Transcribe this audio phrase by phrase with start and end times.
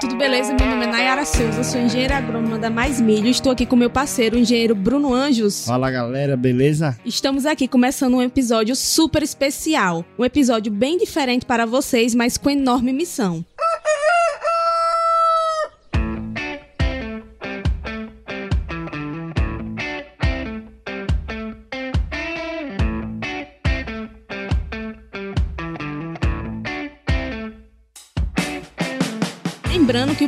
[0.00, 0.54] tudo beleza?
[0.54, 3.28] Meu nome é Nayara Souza, sou engenheira agrônoma da Mais Milho.
[3.28, 5.66] Estou aqui com meu parceiro, o engenheiro Bruno Anjos.
[5.66, 6.96] Fala galera, beleza?
[7.04, 10.04] Estamos aqui começando um episódio super especial.
[10.18, 13.44] Um episódio bem diferente para vocês, mas com enorme missão.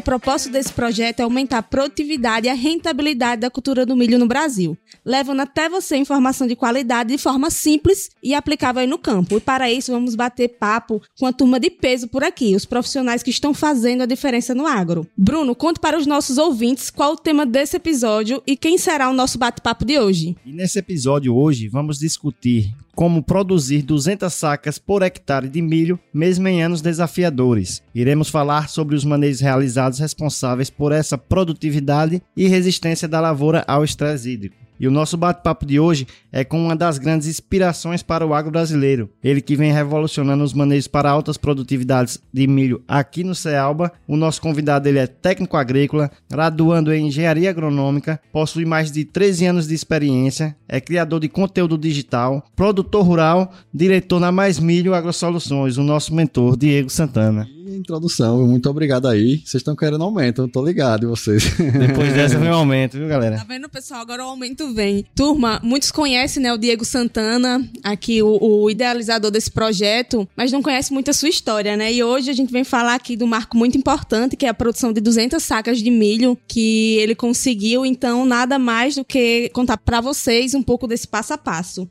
[0.00, 4.18] O propósito desse projeto é aumentar a produtividade e a rentabilidade da cultura do milho
[4.18, 9.36] no Brasil, levando até você informação de qualidade de forma simples e aplicável no campo.
[9.36, 13.22] E para isso vamos bater papo com a turma de peso por aqui, os profissionais
[13.22, 15.06] que estão fazendo a diferença no agro.
[15.16, 19.14] Bruno, conte para os nossos ouvintes qual o tema desse episódio e quem será o
[19.14, 20.34] nosso bate-papo de hoje.
[20.46, 26.46] E nesse episódio hoje vamos discutir como produzir 200 sacas por hectare de milho, mesmo
[26.48, 27.82] em anos desafiadores.
[27.94, 33.82] Iremos falar sobre os manejos realizados responsáveis por essa produtividade e resistência da lavoura ao
[33.84, 34.69] estresse hídrico.
[34.80, 38.50] E o nosso bate-papo de hoje é com uma das grandes inspirações para o agro
[38.50, 39.10] brasileiro.
[39.22, 43.92] Ele que vem revolucionando os manejos para altas produtividades de milho aqui no Cealba.
[44.08, 49.44] O nosso convidado ele é técnico agrícola, graduando em engenharia agronômica, possui mais de 13
[49.44, 55.76] anos de experiência, é criador de conteúdo digital, produtor rural, diretor na Mais Milho AgroSoluções,
[55.76, 58.46] o nosso mentor Diego Santana introdução.
[58.46, 59.38] Muito obrigado aí.
[59.38, 61.54] Vocês estão querendo aumento, eu tô ligado em vocês.
[61.56, 63.36] Depois dessa vem o aumento, viu, galera?
[63.36, 64.00] Tá vendo, pessoal?
[64.00, 65.04] Agora o aumento vem.
[65.14, 70.62] Turma, muitos conhecem, né, o Diego Santana, aqui o, o idealizador desse projeto, mas não
[70.62, 71.92] conhece muito a sua história, né?
[71.92, 74.92] E hoje a gente vem falar aqui do marco muito importante, que é a produção
[74.92, 77.84] de 200 sacas de milho que ele conseguiu.
[77.84, 81.88] Então, nada mais do que contar para vocês um pouco desse passo a passo.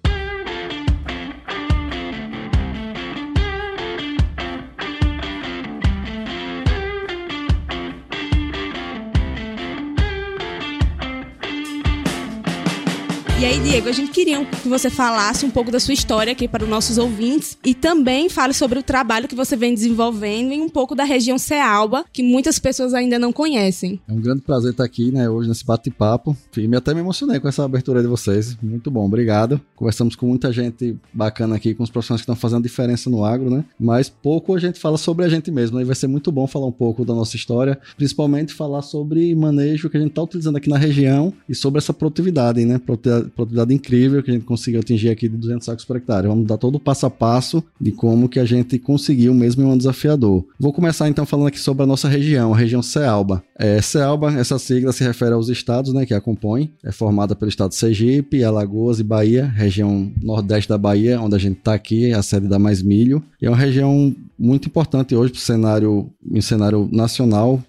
[13.39, 16.45] E aí, Diego, a gente queria que você falasse um pouco da sua história aqui
[16.45, 20.61] para os nossos ouvintes e também fale sobre o trabalho que você vem desenvolvendo em
[20.61, 23.98] um pouco da região Cealba, que muitas pessoas ainda não conhecem.
[24.10, 26.36] É um grande prazer estar aqui, né, hoje nesse bate-papo.
[26.58, 28.58] E até me emocionei com essa abertura de vocês.
[28.61, 29.61] Muito bom, obrigado.
[29.73, 33.50] Conversamos com muita gente bacana aqui, com os profissionais que estão fazendo diferença no agro,
[33.50, 33.64] né?
[33.80, 35.83] Mas pouco a gente fala sobre a gente mesmo, né?
[35.83, 39.89] E vai ser muito bom falar um pouco da nossa história, principalmente falar sobre manejo
[39.89, 42.77] que a gente está utilizando aqui na região e sobre essa produtividade, né?
[42.77, 43.28] produtividade
[43.73, 46.27] incrível que a gente conseguiu atingir aqui de 200 sacos por hectare.
[46.27, 49.65] Vamos dar todo o passo a passo de como que a gente conseguiu mesmo em
[49.65, 50.45] um desafiador.
[50.59, 53.43] Vou começar então falando aqui sobre a nossa região, a região Cealba.
[53.57, 56.71] É, Cealba, essa sigla se refere aos estados né, que a compõem.
[56.83, 61.39] É formada pelo estado de Sergipe, Alagoas e Bahia, região nordeste da Bahia, onde a
[61.39, 63.23] gente está aqui, a sede da Mais Milho.
[63.41, 67.61] E é uma região muito importante hoje para o cenário, em cenário nacional,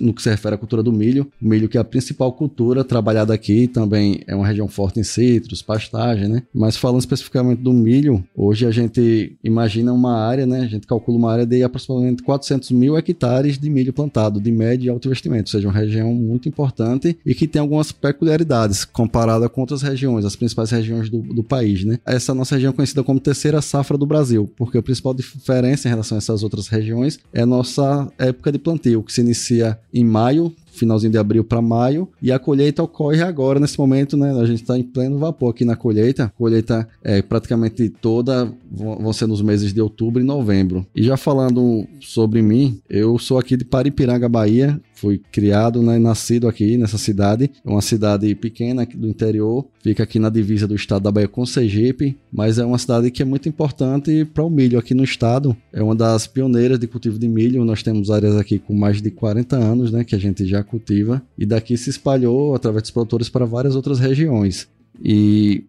[0.00, 1.30] no que se refere à cultura do milho.
[1.40, 5.04] O milho que é a principal cultura trabalhada aqui, também é uma região forte em
[5.08, 6.42] citros, pastagem, né?
[6.52, 10.60] Mas falando especificamente do milho, hoje a gente imagina uma área, né?
[10.60, 14.86] A gente calcula uma área de aproximadamente 400 mil hectares de milho plantado, de médio
[14.86, 19.48] e alto investimento, ou seja, uma região muito importante e que tem algumas peculiaridades comparada
[19.48, 21.98] com outras regiões, as principais regiões do, do país, né?
[22.04, 25.90] Essa nossa região é conhecida como terceira safra do Brasil, porque a principal diferença em
[25.90, 30.54] relação essas outras regiões, é a nossa época de plantio, que se inicia em maio,
[30.76, 34.32] finalzinho de abril para maio, e a colheita ocorre agora, nesse momento, né?
[34.32, 36.24] A gente está em pleno vapor aqui na colheita.
[36.24, 40.86] A colheita é praticamente toda, vão ser nos meses de outubro e novembro.
[40.94, 46.48] E já falando sobre mim, eu sou aqui de Paripiranga, Bahia, fui criado, né, nascido
[46.48, 51.02] aqui nessa cidade, é uma cidade pequena do interior, fica aqui na divisa do estado
[51.02, 54.78] da Bahia com Sergipe, mas é uma cidade que é muito importante para o milho
[54.78, 55.56] aqui no estado.
[55.72, 57.64] É uma das pioneiras de cultivo de milho.
[57.64, 61.22] Nós temos áreas aqui com mais de 40 anos, né, que a gente já cultiva,
[61.38, 64.68] e daqui se espalhou através dos produtores para várias outras regiões.
[65.02, 65.64] E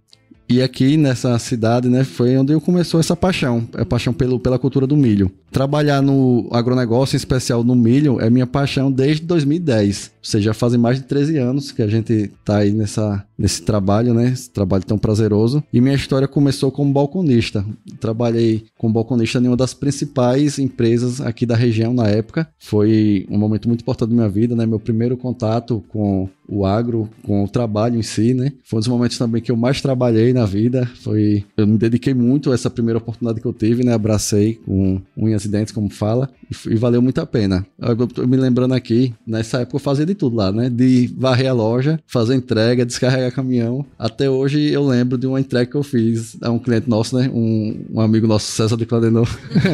[0.50, 4.58] e aqui nessa cidade, né, foi onde eu começou essa paixão, a paixão pelo, pela
[4.58, 5.30] cultura do milho.
[5.52, 10.12] Trabalhar no agronegócio, em especial no milho, é minha paixão desde 2010.
[10.20, 14.14] Ou seja, fazem mais de 13 anos que a gente tá aí nessa, nesse trabalho,
[14.14, 14.30] né?
[14.30, 15.64] Esse trabalho tão prazeroso.
[15.72, 17.64] E minha história começou como balconista.
[18.00, 22.50] Trabalhei como balconista em uma das principais empresas aqui da região na época.
[22.58, 24.66] Foi um momento muito importante da minha vida, né?
[24.66, 28.54] Meu primeiro contato com o agro, com o trabalho em si, né?
[28.64, 30.90] Foi um dos momentos também que eu mais trabalhei na vida.
[31.02, 33.94] Foi, eu me dediquei muito a essa primeira oportunidade que eu tive, né?
[33.94, 37.66] Abracei com unhas e dentes, como fala, e, e valeu muito a pena.
[37.78, 40.70] Eu, me lembrando aqui, nessa época eu fazia de tudo lá, né?
[40.70, 43.86] De varrer a loja, fazer entrega, descarregar carregar caminhão.
[43.98, 47.30] Até hoje eu lembro de uma entrega que eu fiz a um cliente nosso, né?
[47.34, 49.28] Um, um amigo nosso, César de Cladenor,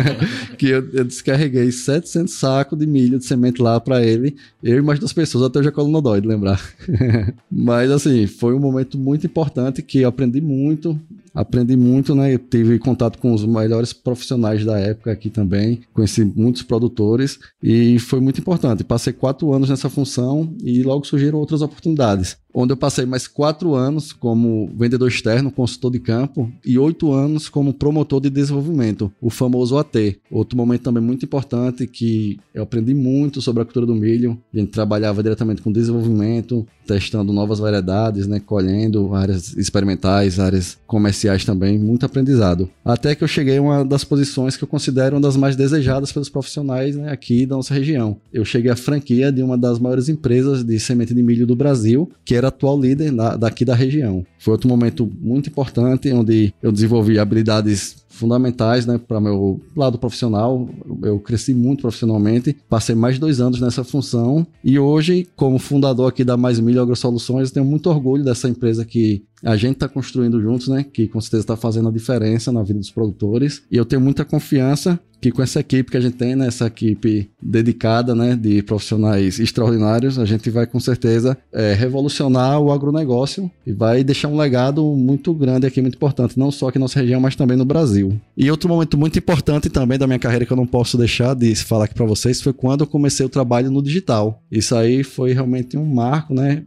[0.58, 4.36] que eu, eu, descarreguei 700 sacos de milho de semente lá para ele.
[4.62, 6.62] Eu e mais duas pessoas, até hoje a coluna dói de lembrar.
[7.50, 11.00] Mas assim, foi um momento muito importante que eu aprendi muito
[11.34, 12.34] aprendi muito, né?
[12.34, 17.98] Eu tive contato com os melhores profissionais da época aqui também, conheci muitos produtores e
[18.00, 18.84] foi muito importante.
[18.84, 23.74] Passei quatro anos nessa função e logo surgiram outras oportunidades onde eu passei mais quatro
[23.74, 29.30] anos como vendedor externo, consultor de campo, e oito anos como promotor de desenvolvimento, o
[29.30, 30.20] famoso AT.
[30.30, 34.40] Outro momento também muito importante que eu aprendi muito sobre a cultura do milho.
[34.54, 41.23] A gente trabalhava diretamente com desenvolvimento, testando novas variedades, né, colhendo áreas experimentais, áreas comerciais
[41.46, 42.70] também, muito aprendizado.
[42.84, 46.12] Até que eu cheguei a uma das posições que eu considero uma das mais desejadas
[46.12, 48.18] pelos profissionais né, aqui da nossa região.
[48.32, 52.10] Eu cheguei à franquia de uma das maiores empresas de semente de milho do Brasil,
[52.26, 54.26] que era atual líder daqui da região.
[54.38, 60.70] Foi outro momento muito importante onde eu desenvolvi habilidades fundamentais né, para meu lado profissional.
[61.02, 66.10] Eu cresci muito profissionalmente, passei mais de dois anos nessa função e hoje, como fundador
[66.10, 70.40] aqui da Mais Milho AgroSoluções, tenho muito orgulho dessa empresa que a gente está construindo
[70.40, 70.84] juntos, né?
[70.84, 73.64] Que com certeza está fazendo a diferença na vida dos produtores.
[73.70, 76.68] E eu tenho muita confiança que com essa equipe que a gente tem, né, essa
[76.68, 83.50] equipe dedicada, né, de profissionais extraordinários, a gente vai com certeza é, revolucionar o agronegócio
[83.66, 87.00] e vai deixar um legado muito grande aqui, muito importante, não só aqui na nossa
[87.00, 88.20] região, mas também no Brasil.
[88.36, 91.56] E outro momento muito importante também da minha carreira que eu não posso deixar de
[91.56, 94.44] falar aqui para vocês foi quando eu comecei o trabalho no digital.
[94.52, 96.64] Isso aí foi realmente um marco, né?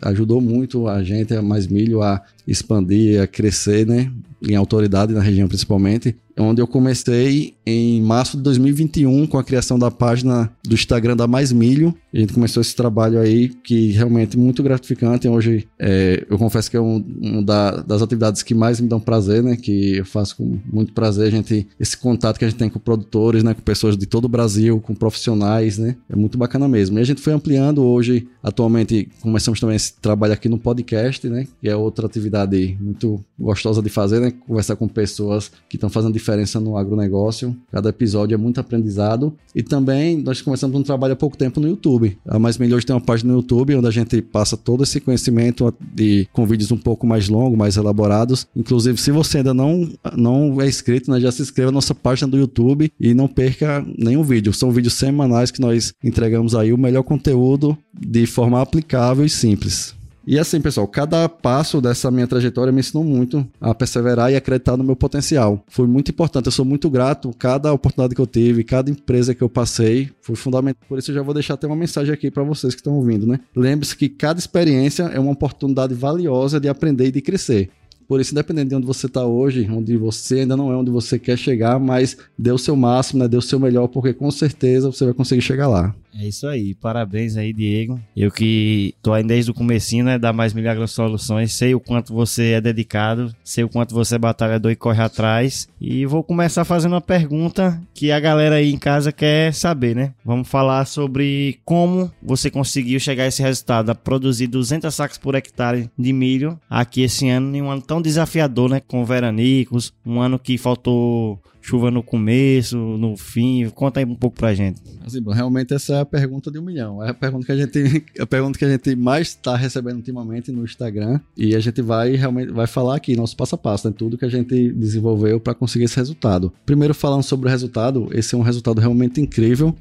[0.00, 4.10] Ajudou muito a gente, a Mais Milho, a expandir, a crescer, né?
[4.48, 9.78] Em autoridade na região principalmente onde eu comecei em março de 2021 com a criação
[9.78, 11.94] da página do Instagram da Mais Milho.
[12.12, 15.28] A gente começou esse trabalho aí que realmente é muito gratificante.
[15.28, 18.98] Hoje é, eu confesso que é um, um da, das atividades que mais me dão
[18.98, 19.56] prazer, né?
[19.56, 21.26] Que eu faço com muito prazer.
[21.26, 23.52] A gente esse contato que a gente tem com produtores, né?
[23.52, 25.96] Com pessoas de todo o Brasil, com profissionais, né?
[26.08, 26.98] É muito bacana mesmo.
[26.98, 28.26] E a gente foi ampliando hoje.
[28.42, 31.46] Atualmente começamos também esse trabalho aqui no podcast, né?
[31.60, 34.32] Que é outra atividade muito gostosa de fazer, né?
[34.46, 37.54] Conversar com pessoas que estão fazendo diferença no agronegócio.
[37.70, 39.36] Cada episódio é muito aprendizado.
[39.54, 41.97] E também nós começamos um trabalho há pouco tempo no YouTube.
[42.26, 45.74] A Mais Melhores tem uma página no YouTube onde a gente passa todo esse conhecimento
[45.94, 48.46] de, com vídeos um pouco mais longos, mais elaborados.
[48.54, 52.28] Inclusive, se você ainda não, não é inscrito, né, já se inscreva na nossa página
[52.28, 54.52] do YouTube e não perca nenhum vídeo.
[54.52, 59.97] São vídeos semanais que nós entregamos aí o melhor conteúdo de forma aplicável e simples.
[60.30, 64.76] E assim, pessoal, cada passo dessa minha trajetória me ensinou muito a perseverar e acreditar
[64.76, 65.64] no meu potencial.
[65.68, 67.34] Foi muito importante, eu sou muito grato.
[67.38, 70.86] Cada oportunidade que eu tive, cada empresa que eu passei, foi fundamental.
[70.86, 73.26] Por isso eu já vou deixar até uma mensagem aqui para vocês que estão ouvindo,
[73.26, 73.40] né?
[73.56, 77.70] Lembre-se que cada experiência é uma oportunidade valiosa de aprender e de crescer.
[78.06, 81.18] Por isso, independente de onde você está hoje, onde você ainda não é onde você
[81.18, 83.28] quer chegar, mas dê o seu máximo, né?
[83.28, 85.94] dê o seu melhor, porque com certeza você vai conseguir chegar lá.
[86.20, 88.00] É isso aí, parabéns aí, Diego.
[88.16, 92.12] Eu que tô aí desde o comecinho, né, da Mais Milagros Soluções, sei o quanto
[92.12, 95.68] você é dedicado, sei o quanto você é batalhador e corre atrás.
[95.80, 100.12] E vou começar fazendo uma pergunta que a galera aí em casa quer saber, né?
[100.24, 105.36] Vamos falar sobre como você conseguiu chegar a esse resultado, a produzir 200 sacos por
[105.36, 110.20] hectare de milho aqui esse ano, em um ano tão desafiador, né, com veranicos, um
[110.20, 113.68] ano que faltou chuva no começo, no fim?
[113.70, 114.80] Conta aí um pouco pra gente.
[115.04, 117.04] Assim, realmente essa é a pergunta de um milhão.
[117.04, 120.50] É a pergunta que a gente, a pergunta que a gente mais está recebendo ultimamente
[120.50, 123.94] no Instagram e a gente vai realmente vai falar aqui nosso passo a passo, né?
[123.96, 126.50] tudo que a gente desenvolveu para conseguir esse resultado.
[126.64, 129.74] Primeiro falando sobre o resultado, esse é um resultado realmente incrível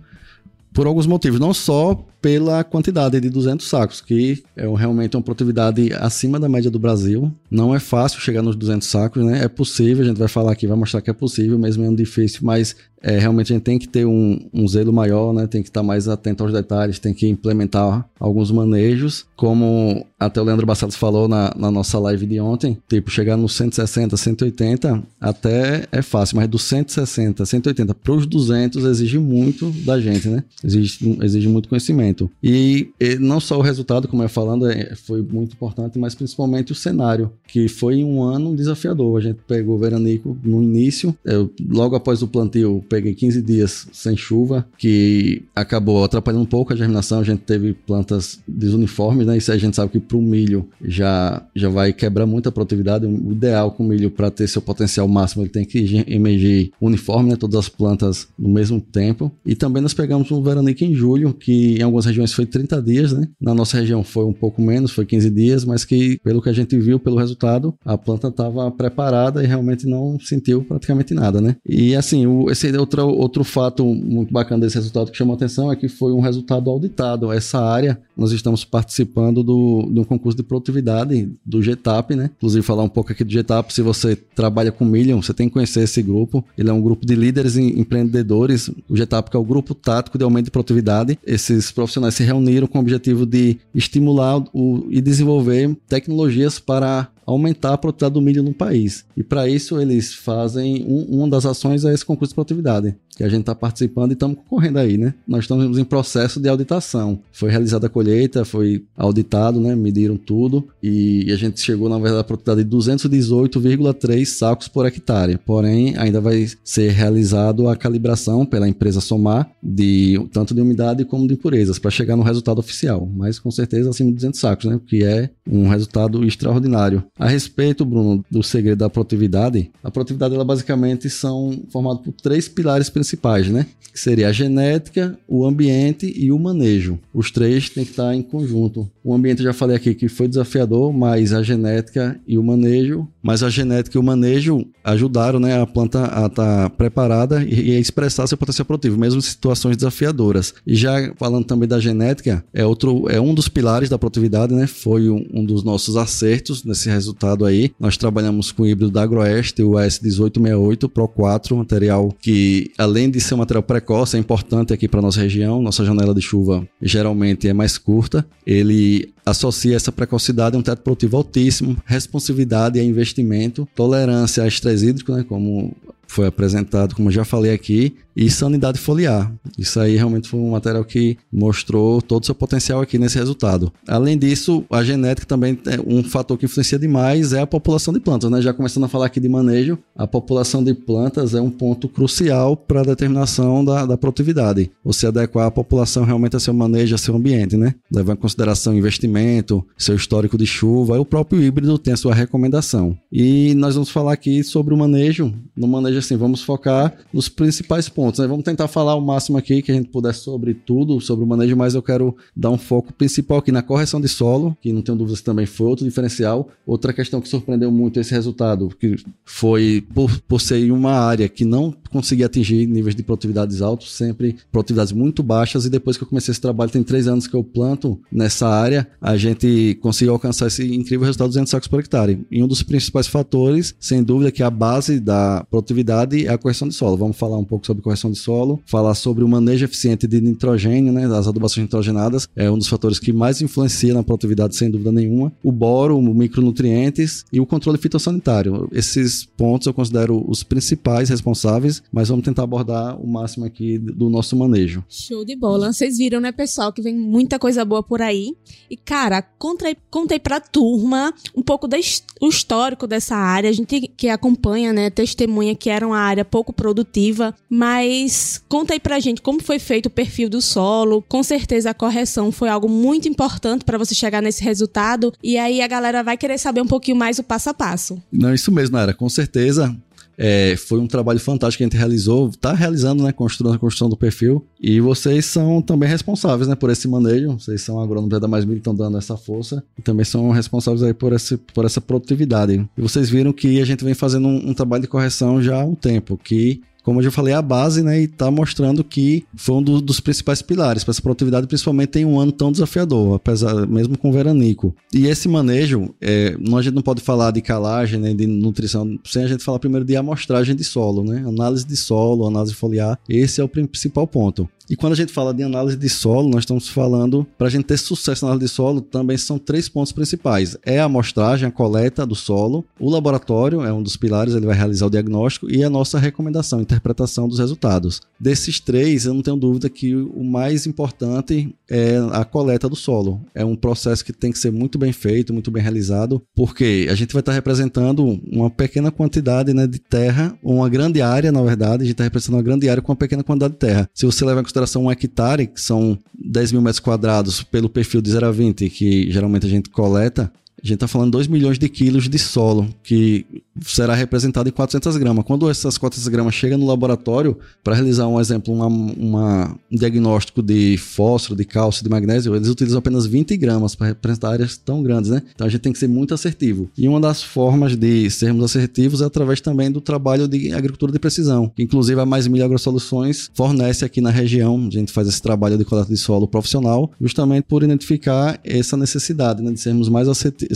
[0.74, 5.94] por alguns motivos, não só pela quantidade de 200 sacos, que é realmente uma produtividade
[5.94, 7.32] acima da média do Brasil.
[7.50, 9.44] Não é fácil chegar nos 200 sacos, né?
[9.44, 11.96] É possível, a gente vai falar aqui, vai mostrar que é possível, mesmo é um
[11.96, 15.46] difícil, mas é, realmente a gente tem que ter um, um zelo maior, né?
[15.46, 20.44] Tem que estar mais atento aos detalhes, tem que implementar alguns manejos, como até o
[20.44, 25.86] Leandro Bassados falou na, na nossa live de ontem, tipo, chegar nos 160, 180 até
[25.92, 30.44] é fácil, mas dos 160, 180 para os 200 exige muito da gente, né?
[30.64, 32.17] Exige, exige muito conhecimento.
[32.44, 36.72] E, e não só o resultado, como eu falando, é, foi muito importante, mas principalmente
[36.72, 39.20] o cenário, que foi um ano desafiador.
[39.20, 44.16] A gente pegou veranico no início, eu, logo após o plantio, peguei 15 dias sem
[44.16, 47.20] chuva, que acabou atrapalhando um pouco a germinação.
[47.20, 49.38] A gente teve plantas desuniformes, né?
[49.38, 53.06] Isso a gente sabe que para o milho já, já vai quebrar muito a produtividade.
[53.06, 57.30] O ideal com o milho para ter seu potencial máximo, ele tem que emergir uniforme,
[57.30, 57.36] né?
[57.36, 59.32] Todas as plantas no mesmo tempo.
[59.46, 62.82] E também nós pegamos um veranico em julho, que em algumas algumas regiões foi 30
[62.82, 63.28] dias, né?
[63.42, 66.54] Na nossa região foi um pouco menos, foi 15 dias, mas que pelo que a
[66.54, 71.56] gente viu, pelo resultado, a planta estava preparada e realmente não sentiu praticamente nada, né?
[71.66, 75.72] E assim, o, esse é outro, outro fato muito bacana desse resultado que chamou atenção
[75.72, 77.32] é que foi um resultado auditado.
[77.32, 82.30] Essa área, nós estamos participando do, um concurso de produtividade do GTAP, né?
[82.38, 85.54] Inclusive falar um pouco aqui do GTAP, se você trabalha com Million, você tem que
[85.54, 86.44] conhecer esse grupo.
[86.58, 88.70] Ele é um grupo de líderes e empreendedores.
[88.90, 91.18] O GTAP que é o grupo tático de aumento de produtividade.
[91.26, 97.78] Esses se reuniram com o objetivo de estimular o, e desenvolver tecnologias para aumentar a
[97.78, 99.06] produtividade do milho no país.
[99.16, 103.24] E para isso eles fazem um, uma das ações é esse concurso de produtividade que
[103.24, 105.16] a gente está participando e estamos concorrendo aí, né?
[105.28, 107.20] Nós estamos em processo de auditação.
[107.32, 109.76] Foi realizada a colheita, foi auditado, né?
[109.76, 115.40] Mediram tudo e a gente chegou, na verdade, a produtividade de 218,3 sacos por hectare.
[115.44, 121.28] Porém, ainda vai ser realizado a calibração pela empresa Somar de tanto de umidade como
[121.28, 123.10] de impurezas para chegar no resultado oficial.
[123.12, 124.80] Mas com certeza acima de 200 sacos, né?
[124.86, 127.04] Que é um resultado extraordinário.
[127.18, 132.48] A respeito, Bruno, do segredo da produtividade, a produtividade ela basicamente são formada por três
[132.48, 133.66] pilares principais né?
[133.92, 137.00] Que seria a genética, o ambiente e o manejo.
[137.14, 138.90] Os três têm que estar em conjunto.
[139.04, 143.08] O ambiente eu já falei aqui que foi desafiador, mas a genética e o manejo,
[143.24, 147.80] mas a genética e o manejo ajudaram, né, a planta a estar preparada e a
[147.80, 150.54] expressar seu potencial produtivo, mesmo em situações desafiadoras.
[150.66, 154.68] E já falando também da genética, é outro, é um dos pilares da produtividade, né?
[154.68, 157.07] Foi um, um dos nossos acertos nesse resultado
[157.46, 157.72] aí.
[157.80, 163.12] Nós trabalhamos com o híbrido da Agroeste, o S1868 Pro 4, material que além além
[163.12, 166.68] de ser um material precoce, é importante aqui para nossa região, nossa janela de chuva
[166.82, 172.84] geralmente é mais curta, ele associa essa precocidade a um teto produtivo altíssimo, responsividade a
[172.84, 175.76] investimento, tolerância a estresse hídrico, né, como
[176.08, 179.32] foi apresentado, como já falei aqui, e sanidade foliar.
[179.60, 183.72] Isso aí realmente foi um material que mostrou todo o seu potencial aqui nesse resultado.
[183.88, 188.00] Além disso, a genética também é um fator que influencia demais é a população de
[188.00, 188.42] plantas, né?
[188.42, 192.58] Já começando a falar aqui de manejo, a população de plantas é um ponto crucial
[192.58, 194.72] para a determinação da, da produtividade.
[194.84, 197.76] Você adequar a população realmente a seu manejo, a seu ambiente, né?
[197.92, 202.98] Levar em consideração investimento, seu histórico de chuva, o próprio híbrido tem a sua recomendação.
[203.12, 205.32] E nós vamos falar aqui sobre o manejo.
[205.56, 208.20] No manejo, assim, vamos focar nos principais pontos pontos.
[208.20, 208.28] Né?
[208.28, 211.56] Vamos tentar falar o máximo aqui que a gente puder sobre tudo, sobre o manejo,
[211.56, 214.98] mas eu quero dar um foco principal aqui na correção de solo, que não tenho
[214.98, 216.50] dúvidas também foi outro diferencial.
[216.66, 218.96] Outra questão que surpreendeu muito esse resultado, que
[219.26, 224.36] foi por, por ser uma área que não conseguia atingir níveis de produtividades altos, sempre
[224.52, 227.44] produtividades muito baixas, e depois que eu comecei esse trabalho, tem três anos que eu
[227.44, 232.26] planto nessa área, a gente conseguiu alcançar esse incrível resultado de 200 sacos por hectare.
[232.30, 236.38] E um dos principais fatores, sem dúvida, que é a base da produtividade é a
[236.38, 236.98] correção de solo.
[236.98, 240.94] Vamos falar um pouco sobre correção de solo, falar sobre o manejo eficiente de nitrogênio,
[240.94, 244.92] né, das adubações nitrogenadas, é um dos fatores que mais influencia na produtividade, sem dúvida
[244.92, 245.32] nenhuma.
[245.44, 248.68] O boro, micronutrientes e o controle fitossanitário.
[248.72, 254.10] Esses pontos eu considero os principais responsáveis, mas vamos tentar abordar o máximo aqui do
[254.10, 254.84] nosso manejo.
[254.90, 255.72] Show de bola.
[255.72, 258.34] Vocês viram, né, pessoal, que vem muita coisa boa por aí.
[258.70, 261.76] E, cara, contei, contei pra turma um pouco do
[262.22, 263.50] histórico dessa área.
[263.50, 268.74] A gente que acompanha, né, testemunha que era uma área pouco produtiva, mas mas conta
[268.74, 271.02] aí pra gente como foi feito o perfil do solo.
[271.08, 275.14] Com certeza a correção foi algo muito importante para você chegar nesse resultado.
[275.24, 278.02] E aí a galera vai querer saber um pouquinho mais o passo a passo.
[278.12, 278.94] Não, isso mesmo, Nara.
[278.94, 279.76] Com certeza.
[280.20, 283.88] É, foi um trabalho fantástico que a gente realizou, está realizando, né, construindo a construção
[283.88, 284.44] do perfil.
[284.60, 287.34] E vocês são também responsáveis, né, por esse manejo.
[287.34, 290.94] Vocês são agrônomos da Mais Milho, estão dando essa força e também são responsáveis aí
[290.94, 292.68] por, esse, por essa produtividade.
[292.76, 295.64] E vocês viram que a gente vem fazendo um, um trabalho de correção já há
[295.64, 298.00] um tempo, que como eu já falei, a base, né?
[298.00, 302.06] E está mostrando que foi um do, dos principais pilares para essa produtividade, principalmente em
[302.06, 304.74] um ano tão desafiador, apesar mesmo com o veranico.
[304.94, 309.26] E esse manejo, é, a gente não pode falar de calagem, né, de nutrição, sem
[309.26, 311.26] a gente falar primeiro de amostragem de solo, né?
[311.28, 314.48] Análise de solo, análise foliar, esse é o principal ponto.
[314.70, 317.66] E quando a gente fala de análise de solo, nós estamos falando, para a gente
[317.66, 320.58] ter sucesso na análise de solo, também são três pontos principais.
[320.66, 324.56] É a amostragem, a coleta do solo, o laboratório é um dos pilares, ele vai
[324.56, 328.02] realizar o diagnóstico, e a nossa recomendação, interpretação dos resultados.
[328.20, 333.22] Desses três, eu não tenho dúvida que o mais importante é a coleta do solo.
[333.34, 336.96] É um processo que tem que ser muito bem feito, muito bem realizado, porque a
[336.96, 341.84] gente vai estar representando uma pequena quantidade né, de terra, uma grande área, na verdade,
[341.84, 343.90] a gente está representando uma grande área com uma pequena quantidade de terra.
[343.94, 348.02] Se você levar em consideração um hectare, que são 10 mil metros quadrados pelo perfil
[348.02, 350.32] de 0 a 20, que geralmente a gente coleta,
[350.64, 353.26] a gente está falando 2 milhões de quilos de solo, que
[353.62, 355.24] será representado em 400 gramas.
[355.24, 360.42] Quando essas 400 gramas chegam no laboratório, para realizar um exemplo, uma, uma, um diagnóstico
[360.42, 364.82] de fósforo, de cálcio, de magnésio, eles utilizam apenas 20 gramas para representar áreas tão
[364.82, 365.22] grandes, né?
[365.34, 366.70] Então a gente tem que ser muito assertivo.
[366.76, 371.00] E uma das formas de sermos assertivos é através também do trabalho de agricultura de
[371.00, 374.68] precisão, inclusive a Mais Milha Agrosoluções fornece aqui na região.
[374.68, 379.44] A gente faz esse trabalho de coleta de solo profissional, justamente por identificar essa necessidade
[379.44, 380.47] né, de sermos mais assertivos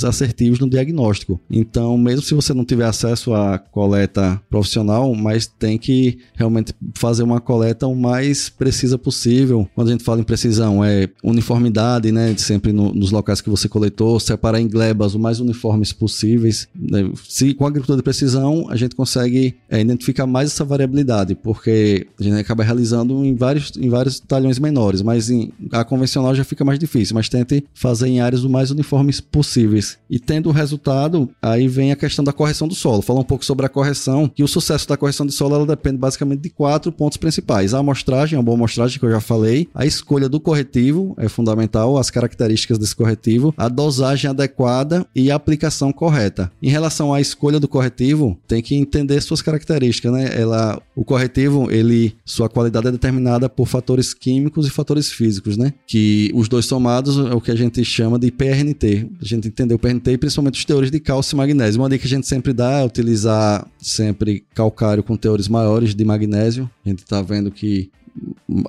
[0.60, 1.40] no diagnóstico.
[1.50, 7.24] Então, mesmo se você não tiver acesso à coleta profissional, mas tem que realmente fazer
[7.24, 9.68] uma coleta o mais precisa possível.
[9.76, 12.36] Quando a gente fala em precisão, é uniformidade, né?
[12.38, 16.68] Sempre no, nos locais que você coletou, separar em glebas o mais uniformes possíveis.
[16.76, 17.12] Né?
[17.28, 22.08] Se com a agricultura de precisão, a gente consegue é, identificar mais essa variabilidade, porque
[22.20, 26.44] a gente acaba realizando em vários, em vários talhões menores, mas em, a convencional já
[26.44, 29.81] fica mais difícil, mas tente fazer em áreas o mais uniformes possíveis.
[30.10, 33.02] E tendo o resultado, aí vem a questão da correção do solo.
[33.02, 35.98] Falar um pouco sobre a correção, que o sucesso da correção de solo ela depende
[35.98, 37.74] basicamente de quatro pontos principais.
[37.74, 41.98] A amostragem, a boa amostragem que eu já falei, a escolha do corretivo é fundamental,
[41.98, 46.52] as características desse corretivo, a dosagem adequada e a aplicação correta.
[46.62, 50.30] Em relação à escolha do corretivo, tem que entender suas características, né?
[50.34, 55.74] Ela, o corretivo, ele, sua qualidade é determinada por fatores químicos e fatores físicos, né?
[55.88, 59.08] Que os dois somados é o que a gente chama de PRNT.
[59.22, 61.82] A gente entendeu o PRNT e principalmente os teores de cálcio e magnésio.
[61.82, 66.06] Uma dica que a gente sempre dá é utilizar sempre calcário com teores maiores de
[66.06, 66.70] magnésio.
[66.86, 67.90] A gente está vendo que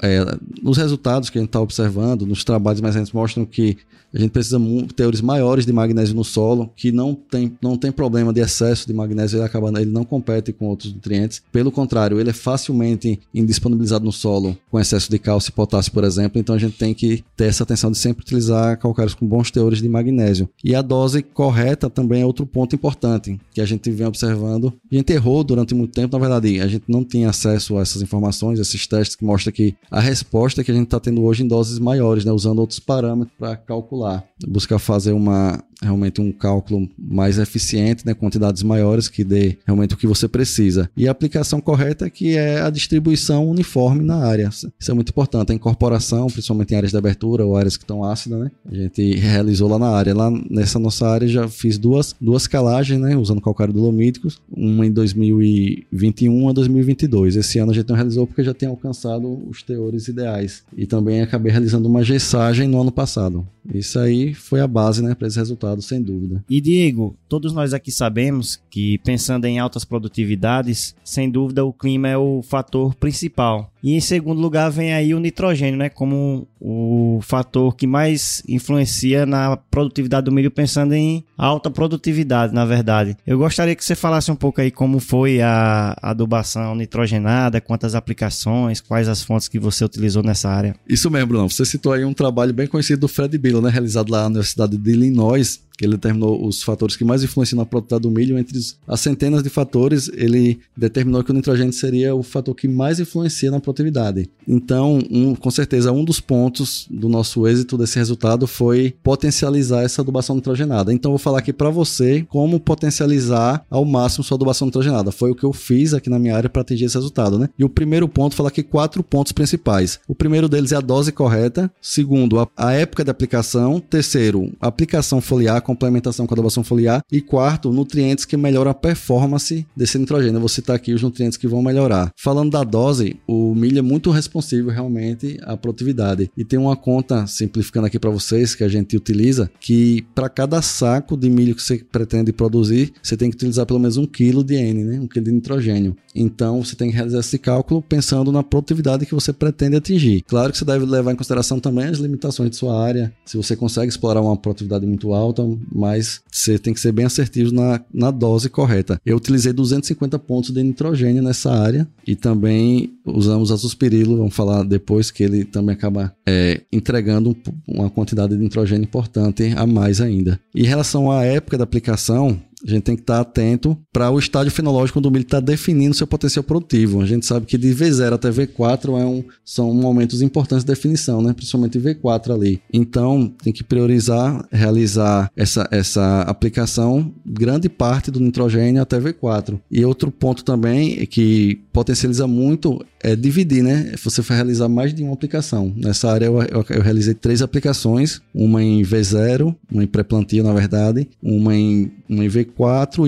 [0.03, 0.25] é,
[0.63, 3.79] nos resultados que a gente está observando, nos trabalhos mais recentes, mostram que
[4.15, 7.91] a gente precisa de teores maiores de magnésio no solo, que não tem, não tem
[7.91, 11.43] problema de excesso de magnésio, ele, acaba, ele não compete com outros nutrientes.
[11.51, 16.05] Pelo contrário, ele é facilmente indisponibilizado no solo com excesso de cálcio e potássio, por
[16.05, 16.39] exemplo.
[16.39, 19.81] Então a gente tem que ter essa atenção de sempre utilizar calcários com bons teores
[19.81, 20.49] de magnésio.
[20.63, 24.73] E a dose correta também é outro ponto importante que a gente vem observando.
[24.91, 28.03] A gente errou durante muito tempo, na verdade, a gente não tinha acesso a essas
[28.03, 31.49] informações, esses testes que mostram que a resposta que a gente está tendo hoje em
[31.49, 37.39] doses maiores, né, usando outros parâmetros para calcular, buscar fazer uma realmente um cálculo mais
[37.39, 40.89] eficiente, né, quantidades maiores que dê realmente o que você precisa.
[40.97, 44.49] E a aplicação correta que é a distribuição uniforme na área.
[44.49, 45.53] Isso é muito importante.
[45.53, 48.51] A incorporação, principalmente em áreas de abertura ou áreas que estão ácidas, né?
[48.71, 50.14] A gente realizou lá na área.
[50.14, 54.90] Lá nessa nossa área já fiz duas, duas calagens, né, usando calcário dolomíticos, uma em
[54.90, 57.37] 2021 a 2022.
[57.37, 60.62] Esse ano a gente não realizou porque já tem alcançado os teores ideais.
[60.77, 63.47] E também acabei realizando uma gessagem no ano passado.
[63.73, 66.45] Isso aí foi a base, né, para esse resultado sem dúvida.
[66.51, 72.09] E Diego, todos nós aqui sabemos que pensando em altas produtividades, sem dúvida o clima
[72.09, 73.73] é o fator principal.
[73.83, 79.27] E em segundo lugar vem aí o nitrogênio, né, como o fator que mais influencia
[79.27, 83.17] na produtividade do milho, pensando em alta produtividade, na verdade.
[83.27, 88.81] Eu gostaria que você falasse um pouco aí como foi a adubação nitrogenada, quantas aplicações,
[88.81, 90.77] quais as fontes que você utilizou nessa área.
[90.89, 91.51] Isso mesmo, Bruno.
[91.51, 94.77] Você citou aí um trabalho bem conhecido do Fred Bill, né, realizado lá na Universidade
[94.77, 95.72] de Illinois, えっ?
[95.85, 98.38] Ele determinou os fatores que mais influenciam na produtividade do milho.
[98.38, 103.01] Entre as centenas de fatores, ele determinou que o nitrogênio seria o fator que mais
[103.01, 104.31] influencia na produtividade.
[104.47, 110.03] Então, um, com certeza, um dos pontos do nosso êxito desse resultado foi potencializar essa
[110.03, 110.92] adubação nitrogenada.
[110.92, 115.12] Então, vou falar aqui para você como potencializar ao máximo sua adubação nitrogenada.
[115.12, 117.49] Foi o que eu fiz aqui na minha área para atingir esse resultado, né?
[117.59, 119.99] E o primeiro ponto, falar aqui quatro pontos principais.
[120.07, 121.71] O primeiro deles é a dose correta.
[121.81, 123.81] Segundo, a, a época de aplicação.
[123.81, 127.03] Terceiro, aplicação foliar complementação com a adubação foliar.
[127.11, 130.37] E quarto, nutrientes que melhoram a performance desse nitrogênio.
[130.37, 132.11] Eu vou citar aqui os nutrientes que vão melhorar.
[132.17, 136.31] Falando da dose, o milho é muito responsivo realmente à produtividade.
[136.37, 140.63] E tem uma conta, simplificando aqui para vocês, que a gente utiliza, que para cada
[140.63, 144.45] saco de milho que você pretende produzir, você tem que utilizar pelo menos um quilo
[144.45, 145.01] de N, né?
[145.01, 145.97] um quilo de nitrogênio.
[146.15, 150.23] Então você tem que realizar esse cálculo pensando na produtividade que você pretende atingir.
[150.23, 153.13] Claro que você deve levar em consideração também as limitações de sua área.
[153.25, 157.53] Se você consegue explorar uma produtividade muito alta, mas você tem que ser bem assertivo
[157.53, 159.01] na, na dose correta.
[159.05, 165.11] Eu utilizei 250 pontos de nitrogênio nessa área e também usamos azospirilo, vamos falar depois
[165.11, 170.40] que ele também acaba é, entregando uma quantidade de nitrogênio importante a mais ainda.
[170.55, 174.51] Em relação à época da aplicação, a gente tem que estar atento para o estágio
[174.51, 177.01] fenológico do milho estar definindo seu potencial produtivo.
[177.01, 181.20] A gente sabe que de V0 até V4 é um, são momentos importantes de definição,
[181.22, 181.33] né?
[181.33, 182.61] principalmente V4 ali.
[182.72, 189.61] Então, tem que priorizar, realizar essa, essa aplicação, grande parte do nitrogênio até V4.
[189.70, 193.92] E outro ponto também é que potencializa muito é dividir, né?
[194.03, 195.72] Você vai realizar mais de uma aplicação.
[195.77, 200.53] Nessa área eu, eu, eu realizei três aplicações, uma em V0, uma em pré-plantio, na
[200.53, 202.52] verdade, uma em, uma em V4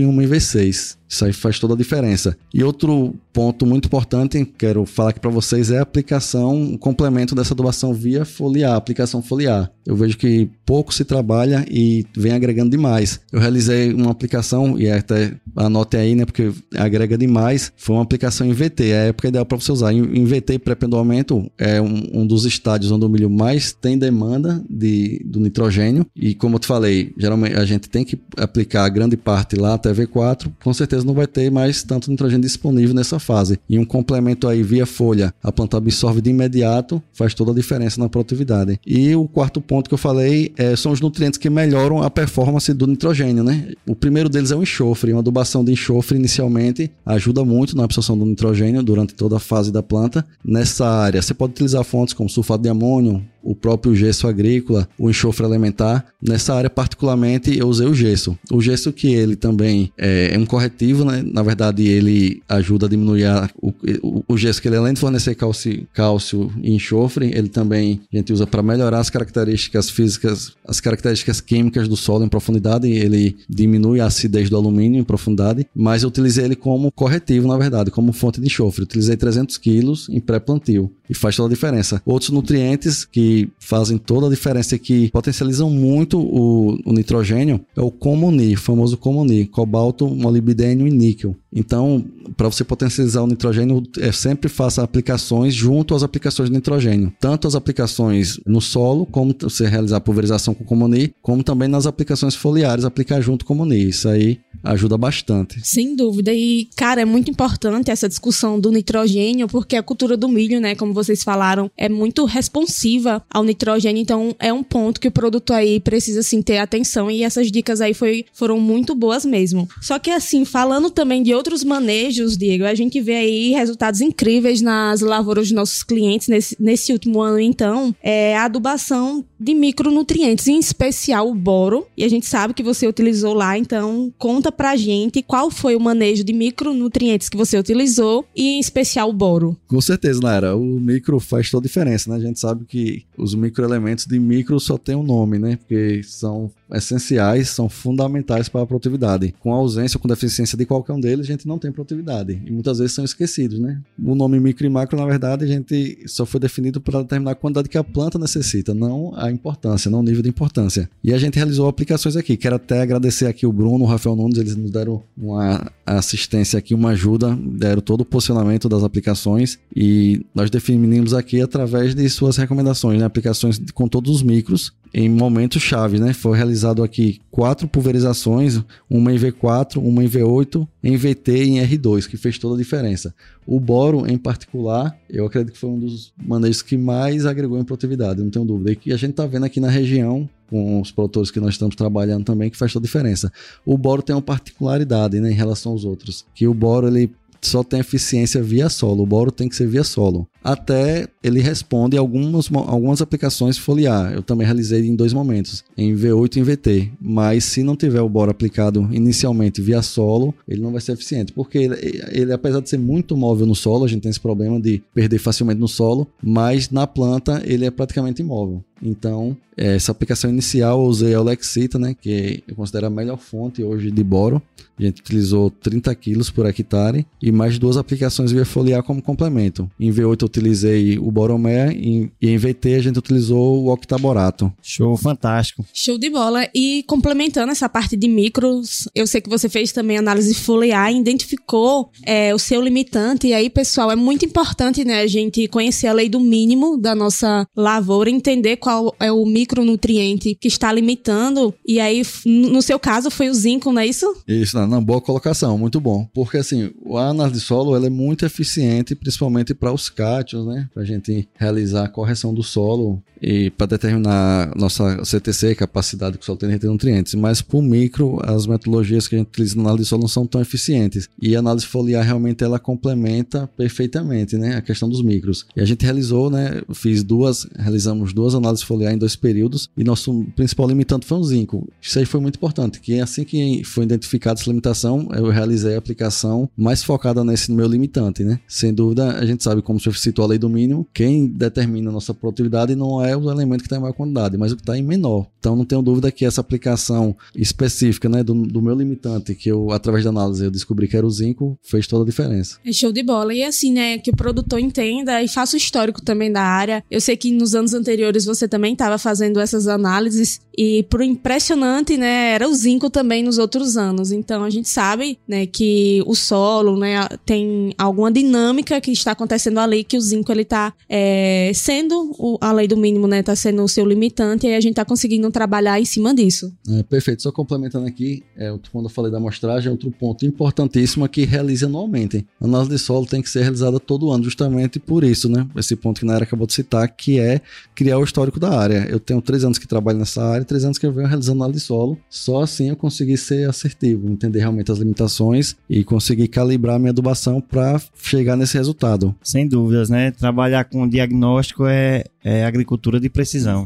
[0.01, 0.97] e uma em V6.
[1.09, 2.37] Isso aí faz toda a diferença.
[2.53, 7.35] E outro ponto muito importante, quero falar aqui para vocês, é a aplicação, o complemento
[7.35, 9.71] dessa adubação via foliar, aplicação foliar.
[9.85, 13.21] Eu vejo que pouco se trabalha e vem agregando demais.
[13.31, 18.47] Eu realizei uma aplicação, e até anote aí, né, porque agrega demais, foi uma aplicação
[18.47, 19.93] em VT, é a época ideal para você usar.
[19.93, 25.21] Em VT pré-pendoamento é um, um, dos estádios onde o milho mais tem demanda de,
[25.25, 29.57] do nitrogênio, e como eu te falei, geralmente a gente tem que aplicar grande parte
[29.57, 33.59] lá até V4, com certeza não vai ter mais tanto nitrogênio disponível nessa fase.
[33.69, 38.01] E um complemento aí via folha, a planta absorve de imediato, faz toda a diferença
[38.01, 38.79] na produtividade.
[38.87, 42.73] E o quarto ponto que eu falei é, são os nutrientes que melhoram a performance
[42.73, 43.73] do nitrogênio, né?
[43.87, 45.13] O primeiro deles é o enxofre.
[45.13, 49.73] Uma adubação de enxofre inicialmente ajuda muito na absorção do nitrogênio durante toda a fase
[49.73, 50.25] da planta.
[50.45, 55.11] Nessa área, você pode utilizar fontes como sulfato de amônio, o próprio gesso agrícola, o
[55.11, 56.07] enxofre elementar.
[56.21, 58.37] Nessa área, particularmente, eu usei o gesso.
[58.51, 61.23] O gesso que ele também é, é um corretivo, né?
[61.23, 65.01] Na verdade, ele ajuda a diminuir a, o, o, o, gesso que ele, além de
[65.01, 70.53] fornecer cálcio, cálcio e enxofre, ele também a gente usa para melhorar as características físicas,
[70.67, 72.91] as características químicas do solo em profundidade.
[72.91, 77.59] Ele diminui a acidez do alumínio em profundidade, mas eu utilizei ele como corretivo, na
[77.59, 78.83] verdade, como fonte de enxofre.
[78.83, 82.01] Eu utilizei 300 quilos em pré-plantio e faz toda a diferença.
[82.07, 87.81] Outros nutrientes que fazem toda a diferença e que potencializam muito o, o nitrogênio é
[87.81, 91.37] o comoni, o famoso comoni, cobalto, molibdênio e níquel.
[91.55, 92.05] Então,
[92.37, 97.13] para você potencializar o nitrogênio, é sempre faça aplicações junto às aplicações de nitrogênio.
[97.21, 102.35] Tanto as aplicações no solo, como você realizar pulverização com comoni, como também nas aplicações
[102.35, 103.89] foliares, aplicar junto com comoni.
[103.89, 105.61] Isso aí ajuda bastante.
[105.63, 106.33] Sem dúvida.
[106.33, 110.75] E, cara, é muito importante essa discussão do nitrogênio, porque a cultura do milho, né,
[110.75, 114.01] como vocês falaram, é muito responsiva ao nitrogênio.
[114.01, 117.11] Então, é um ponto que o produtor aí precisa, sim, ter atenção.
[117.11, 119.69] E essas dicas aí foi, foram muito boas mesmo.
[119.81, 121.33] Só que, assim, falando também de
[121.65, 126.93] manejos, Diego, a gente vê aí resultados incríveis nas lavouras dos nossos clientes nesse, nesse
[126.93, 131.87] último ano, então, é a adubação de micronutrientes, em especial o boro.
[131.97, 135.81] E a gente sabe que você utilizou lá, então conta pra gente qual foi o
[135.81, 139.57] manejo de micronutrientes que você utilizou e em especial o boro.
[139.67, 140.57] Com certeza, Naira.
[140.57, 142.17] O micro faz toda a diferença, né?
[142.17, 145.57] A gente sabe que os microelementos de micro só tem um nome, né?
[145.57, 149.35] Porque são essenciais, são fundamentais para a produtividade.
[149.41, 152.41] Com a ausência ou com deficiência de qualquer um deles, a gente não tem produtividade.
[152.45, 153.81] E muitas vezes são esquecidos, né?
[154.03, 157.35] O nome micro e macro, na verdade, a gente só foi definido para determinar a
[157.35, 160.89] quantidade que a planta necessita, não a importância, não o nível de importância.
[161.03, 162.37] E a gente realizou aplicações aqui.
[162.37, 166.75] Quero até agradecer aqui o Bruno, o Rafael Nunes, eles nos deram uma assistência aqui,
[166.75, 172.37] uma ajuda, deram todo o posicionamento das aplicações e nós definimos aqui através de suas
[172.37, 173.05] recomendações, né?
[173.05, 176.13] aplicações com todos os micros em momentos chave, né?
[176.13, 181.67] Foi realizado aqui quatro pulverizações, uma em V4, uma em V8, em VT e em
[181.67, 183.13] R2, que fez toda a diferença.
[183.45, 187.65] O boro, em particular, eu acredito que foi um dos manejos que mais agregou em
[187.65, 188.79] produtividade, não tenho dúvida.
[188.87, 192.25] E a gente está vendo aqui na região, com os produtores que nós estamos trabalhando
[192.25, 193.33] também, que faz toda a diferença.
[193.67, 197.11] O boro tem uma particularidade né, em relação aos outros, que o boro ele
[197.43, 199.03] só tem eficiência via solo.
[199.03, 200.29] O boro tem que ser via solo.
[200.45, 204.13] Até ele responde algumas, algumas aplicações foliar.
[204.13, 206.93] Eu também realizei em dois momentos, em V8 e em VT.
[207.01, 211.33] Mas se não tiver o boro aplicado inicialmente via solo, ele não vai ser eficiente.
[211.33, 214.61] Porque ele, ele, apesar de ser muito móvel no solo, a gente tem esse problema
[214.61, 218.63] de perder facilmente no solo, mas na planta ele é praticamente imóvel.
[218.83, 223.63] Então, essa aplicação inicial eu usei a Olexita, né, que eu considero a melhor fonte
[223.63, 224.43] hoje de boro.
[224.79, 229.71] A gente utilizou 30 quilos por hectare e mais duas aplicações via foliar como complemento.
[229.79, 234.53] Em V8 eu utilizei o Boromé e em VT a gente utilizou o Octaborato.
[234.63, 235.65] Show, fantástico.
[235.73, 236.49] Show de bola.
[236.55, 240.99] E complementando essa parte de micros, eu sei que você fez também análise foliar e
[240.99, 243.29] identificou é, o seu limitante.
[243.29, 246.95] E aí, pessoal, é muito importante né, a gente conhecer a lei do mínimo da
[246.95, 251.55] nossa lavoura, entender qual é o micronutriente que está limitando.
[251.67, 254.07] E aí, no seu caso, foi o zinco, não é isso?
[254.27, 256.07] Isso, não, não boa colocação, muito bom.
[256.13, 259.89] Porque assim, a análise de solo ela é muito eficiente, principalmente para os
[260.33, 260.69] né?
[260.73, 266.23] Para a gente realizar a correção do solo e para determinar nossa CTC, capacidade que
[266.23, 267.15] o solo tem de reter nutrientes.
[267.15, 270.09] Mas para o micro, as metodologias que a gente utiliza na análise de solo não
[270.09, 271.09] são tão eficientes.
[271.21, 274.57] E a análise foliar realmente ela complementa perfeitamente, né?
[274.57, 275.47] A questão dos micros.
[275.57, 276.61] E a gente realizou, né?
[276.75, 281.25] Fiz duas, realizamos duas análises foliar em dois períodos e nosso principal limitante foi o
[281.25, 281.69] zinco.
[281.81, 285.79] Isso aí foi muito importante, que assim que foi identificada essa limitação, eu realizei a
[285.79, 288.41] aplicação mais focada nesse meu limitante, né?
[288.47, 291.93] Sem dúvida, a gente sabe como você citou a lei do mínimo, quem determina a
[291.93, 294.79] nossa produtividade não é o elemento que está em maior quantidade, mas o que está
[294.79, 295.27] em menor.
[295.41, 299.73] Então não tenho dúvida que essa aplicação específica, né, do, do, meu limitante, que eu,
[299.73, 302.59] através da análise, eu descobri que era o zinco, fez toda a diferença.
[302.65, 303.35] É show de bola.
[303.35, 306.85] E assim, né, que o produtor entenda e faça o histórico também da área.
[306.91, 311.97] Eu sei que nos anos anteriores você também estava fazendo essas análises e por impressionante,
[311.97, 314.13] né, era o zinco também nos outros anos.
[314.13, 319.59] Então a gente sabe, né, que o solo, né, tem alguma dinâmica que está acontecendo
[319.59, 323.35] ali que o zinco ele está é, sendo o, a lei do mínimo, né, está
[323.35, 326.53] sendo o seu limitante e a gente está conseguindo trabalhar em cima disso.
[326.69, 327.23] É, perfeito.
[327.23, 331.65] Só complementando aqui, é, quando eu falei da amostragem, outro ponto importantíssimo é que realize
[331.65, 332.27] anualmente.
[332.41, 335.47] A análise de solo tem que ser realizada todo ano, justamente por isso, né?
[335.57, 337.41] Esse ponto que a Naira acabou de citar, que é
[337.75, 338.87] criar o histórico da área.
[338.89, 341.61] Eu tenho três anos que trabalho nessa área, três anos que eu venho realizando análise
[341.61, 341.99] de solo.
[342.09, 346.91] Só assim eu consegui ser assertivo, entender realmente as limitações e conseguir calibrar a minha
[346.91, 349.15] adubação para chegar nesse resultado.
[349.23, 349.47] Sem
[349.85, 350.11] dúvidas, né?
[350.11, 353.65] Trabalhar com diagnóstico é, é agricultura de precisão.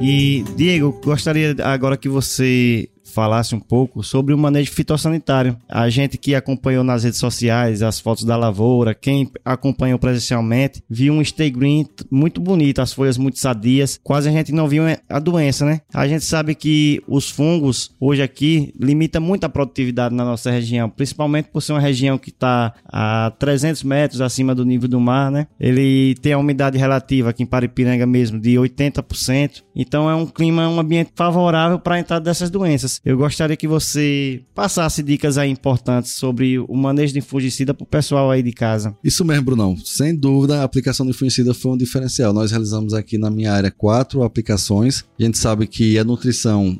[0.00, 5.56] E, Diego, gostaria agora que você falasse um pouco sobre o manejo fitossanitário.
[5.68, 11.12] A gente que acompanhou nas redes sociais as fotos da lavoura, quem acompanhou presencialmente, viu
[11.12, 15.18] um stay green muito bonito, as folhas muito sadias, quase a gente não viu a
[15.18, 15.80] doença, né?
[15.92, 20.88] A gente sabe que os fungos hoje aqui limita muito a produtividade na nossa região,
[20.88, 25.30] principalmente por ser uma região que está a 300 metros acima do nível do mar,
[25.30, 25.46] né?
[25.60, 30.68] Ele tem a umidade relativa aqui em Paripiranga mesmo de 80%, então é um clima,
[30.68, 35.50] um ambiente favorável para a entrada dessas doenças eu gostaria que você passasse dicas aí
[35.50, 38.96] importantes sobre o manejo de fungicida para o pessoal aí de casa.
[39.02, 39.76] Isso mesmo, Brunão.
[39.76, 42.32] Sem dúvida, a aplicação de fungicida foi um diferencial.
[42.32, 45.04] Nós realizamos aqui na minha área quatro aplicações.
[45.18, 46.78] A gente sabe que a nutrição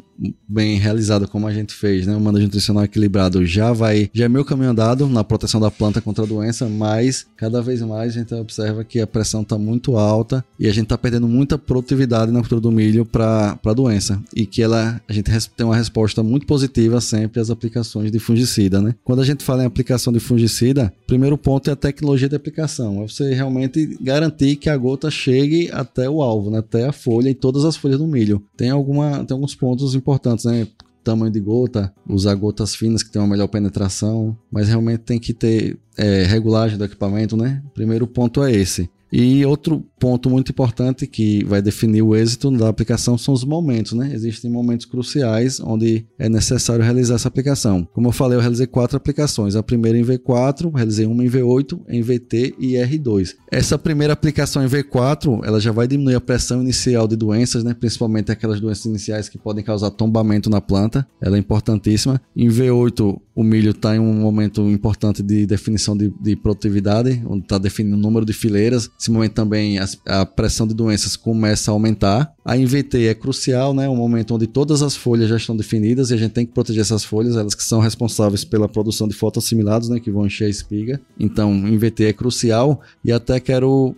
[0.49, 2.15] bem realizada como a gente fez, né?
[2.15, 6.01] O manejo nutricional equilibrado já vai, já é meu caminho andado na proteção da planta
[6.01, 9.97] contra a doença, mas cada vez mais a gente observa que a pressão está muito
[9.97, 14.23] alta e a gente está perdendo muita produtividade na cultura do milho para a doença
[14.35, 18.81] e que ela a gente tem uma resposta muito positiva sempre às aplicações de fungicida,
[18.81, 18.95] né?
[19.05, 23.03] Quando a gente fala em aplicação de fungicida, primeiro ponto é a tecnologia de aplicação,
[23.03, 26.59] é você realmente garantir que a gota chegue até o alvo, né?
[26.59, 28.43] até a folha e todas as folhas do milho.
[28.57, 30.12] Tem alguma tem alguns pontos importantes,
[30.45, 30.67] né?
[31.05, 35.35] Tamanho de gota, usar gotas finas que tem uma melhor penetração, mas realmente tem que
[35.35, 37.61] ter é, regulagem do equipamento, né?
[37.75, 38.89] Primeiro ponto é esse.
[39.13, 43.93] E outro ponto muito importante que vai definir o êxito da aplicação são os momentos,
[43.93, 44.11] né?
[44.13, 47.87] Existem momentos cruciais onde é necessário realizar essa aplicação.
[47.93, 49.55] Como eu falei, eu realizei quatro aplicações.
[49.55, 53.35] A primeira em V4, realizei uma em V8, em VT e R2.
[53.51, 57.75] Essa primeira aplicação em V4, ela já vai diminuir a pressão inicial de doenças, né?
[57.75, 61.07] Principalmente aquelas doenças iniciais que podem causar tombamento na planta.
[61.21, 62.21] Ela é importantíssima.
[62.35, 67.45] Em V8, o milho está em um momento importante de definição de, de produtividade, onde
[67.45, 68.91] está definindo o número de fileiras.
[69.03, 72.33] Nesse momento também a pressão de doenças começa a aumentar.
[72.45, 73.89] A INVT é crucial, né?
[73.89, 76.83] Um momento onde todas as folhas já estão definidas e a gente tem que proteger
[76.83, 79.99] essas folhas, elas que são responsáveis pela produção de fotoassimilados, né?
[79.99, 81.01] Que vão encher a espiga.
[81.19, 83.97] Então, INVT é crucial e até quero